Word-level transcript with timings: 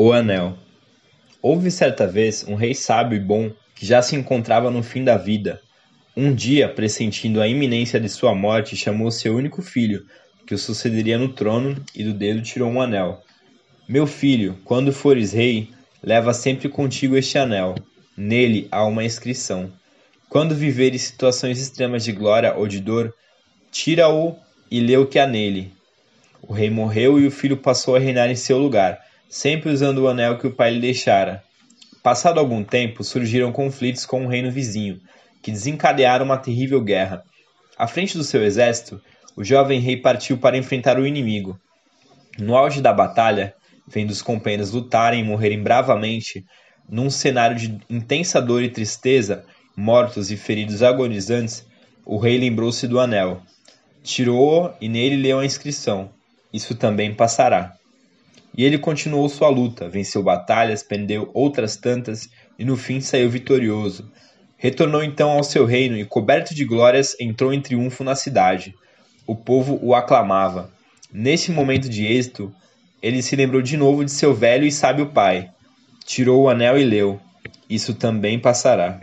O 0.00 0.12
Anel 0.12 0.56
Houve 1.42 1.72
certa 1.72 2.06
vez 2.06 2.46
um 2.46 2.54
rei 2.54 2.72
sábio 2.72 3.16
e 3.16 3.20
bom 3.20 3.50
que 3.74 3.84
já 3.84 4.00
se 4.00 4.14
encontrava 4.14 4.70
no 4.70 4.80
fim 4.80 5.02
da 5.02 5.16
vida. 5.16 5.60
Um 6.16 6.32
dia, 6.32 6.68
pressentindo 6.68 7.40
a 7.40 7.48
iminência 7.48 7.98
de 7.98 8.08
sua 8.08 8.32
morte, 8.32 8.76
chamou 8.76 9.10
seu 9.10 9.34
único 9.34 9.60
filho, 9.60 10.06
que 10.46 10.54
o 10.54 10.58
sucederia 10.58 11.18
no 11.18 11.30
trono, 11.30 11.84
e 11.96 12.04
do 12.04 12.12
dedo 12.12 12.40
tirou 12.42 12.70
um 12.70 12.80
anel. 12.80 13.24
Meu 13.88 14.06
filho, 14.06 14.56
quando 14.64 14.92
fores 14.92 15.32
rei, 15.32 15.68
leva 16.00 16.32
sempre 16.32 16.68
contigo 16.68 17.16
este 17.16 17.36
anel. 17.36 17.74
Nele 18.16 18.68
há 18.70 18.84
uma 18.84 19.02
inscrição. 19.02 19.72
Quando 20.28 20.54
viveres 20.54 21.02
situações 21.02 21.60
extremas 21.60 22.04
de 22.04 22.12
glória 22.12 22.54
ou 22.54 22.68
de 22.68 22.78
dor, 22.78 23.12
tira-o 23.72 24.36
e 24.70 24.78
lê 24.78 24.96
o 24.96 25.08
que 25.08 25.18
há 25.18 25.26
nele. 25.26 25.72
O 26.40 26.52
rei 26.52 26.70
morreu 26.70 27.18
e 27.18 27.26
o 27.26 27.32
filho 27.32 27.56
passou 27.56 27.96
a 27.96 27.98
reinar 27.98 28.30
em 28.30 28.36
seu 28.36 28.58
lugar 28.58 29.07
sempre 29.28 29.70
usando 29.70 29.98
o 29.98 30.08
anel 30.08 30.38
que 30.38 30.46
o 30.46 30.54
pai 30.54 30.72
lhe 30.72 30.80
deixara. 30.80 31.42
Passado 32.02 32.40
algum 32.40 32.64
tempo, 32.64 33.04
surgiram 33.04 33.52
conflitos 33.52 34.06
com 34.06 34.24
o 34.24 34.28
reino 34.28 34.50
vizinho, 34.50 35.00
que 35.42 35.50
desencadearam 35.50 36.24
uma 36.24 36.38
terrível 36.38 36.82
guerra. 36.82 37.22
À 37.76 37.86
frente 37.86 38.16
do 38.16 38.24
seu 38.24 38.42
exército, 38.42 39.00
o 39.36 39.44
jovem 39.44 39.80
rei 39.80 39.96
partiu 39.96 40.38
para 40.38 40.56
enfrentar 40.56 40.98
o 40.98 41.06
inimigo. 41.06 41.58
No 42.38 42.56
auge 42.56 42.80
da 42.80 42.92
batalha, 42.92 43.54
vendo 43.86 44.10
os 44.10 44.22
companheiros 44.22 44.72
lutarem 44.72 45.20
e 45.20 45.24
morrerem 45.24 45.62
bravamente, 45.62 46.44
num 46.88 47.10
cenário 47.10 47.56
de 47.56 47.78
intensa 47.90 48.40
dor 48.40 48.62
e 48.62 48.70
tristeza, 48.70 49.44
mortos 49.76 50.30
e 50.30 50.36
feridos 50.36 50.82
agonizantes, 50.82 51.66
o 52.04 52.16
rei 52.16 52.38
lembrou-se 52.38 52.88
do 52.88 52.98
anel. 52.98 53.42
Tirou-o 54.02 54.72
e 54.80 54.88
nele 54.88 55.16
leu 55.16 55.38
a 55.38 55.44
inscrição: 55.44 56.10
Isso 56.52 56.74
também 56.74 57.14
passará. 57.14 57.74
E 58.58 58.64
ele 58.64 58.76
continuou 58.76 59.28
sua 59.28 59.48
luta, 59.48 59.88
venceu 59.88 60.20
batalhas, 60.20 60.82
prendeu 60.82 61.30
outras 61.32 61.76
tantas 61.76 62.28
e 62.58 62.64
no 62.64 62.76
fim 62.76 63.00
saiu 63.00 63.30
vitorioso. 63.30 64.10
Retornou 64.56 65.04
então 65.04 65.30
ao 65.30 65.44
seu 65.44 65.64
reino 65.64 65.96
e, 65.96 66.04
coberto 66.04 66.52
de 66.52 66.64
glórias, 66.64 67.14
entrou 67.20 67.54
em 67.54 67.60
triunfo 67.60 68.02
na 68.02 68.16
cidade. 68.16 68.74
O 69.24 69.36
povo 69.36 69.78
o 69.80 69.94
aclamava. 69.94 70.72
Nesse 71.12 71.52
momento 71.52 71.88
de 71.88 72.04
êxito, 72.04 72.52
ele 73.00 73.22
se 73.22 73.36
lembrou 73.36 73.62
de 73.62 73.76
novo 73.76 74.04
de 74.04 74.10
seu 74.10 74.34
velho 74.34 74.66
e 74.66 74.72
sábio 74.72 75.06
pai. 75.06 75.50
Tirou 76.04 76.42
o 76.42 76.48
anel 76.48 76.76
e 76.76 76.82
leu: 76.82 77.20
Isso 77.70 77.94
também 77.94 78.40
passará. 78.40 79.00